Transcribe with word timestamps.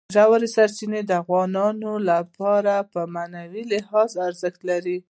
ژورې 0.15 0.47
سرچینې 0.55 1.01
د 1.05 1.11
افغانانو 1.21 1.91
لپاره 2.11 2.73
په 2.93 3.01
معنوي 3.15 3.63
لحاظ 3.73 4.11
ارزښت 4.27 4.61
لري. 4.69 4.97